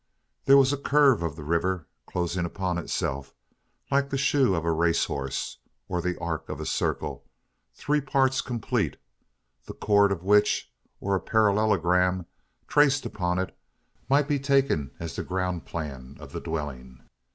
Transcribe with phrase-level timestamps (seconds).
[0.45, 3.35] There was a curve of the river closing upon itself,
[3.91, 7.23] like the shoe of a racehorse, or the arc of a circle,
[7.75, 8.97] three parts complete;
[9.65, 12.25] the chord of which, or a parallelogram
[12.67, 13.55] traced upon it,
[14.09, 17.03] might be taken as the ground plan of the dwelling.